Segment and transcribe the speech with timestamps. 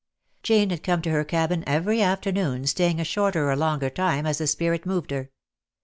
[0.41, 4.39] Jane had come to her cabin eveiy afternoon, staying a shorter or longer time as
[4.39, 5.29] the spirit moved her.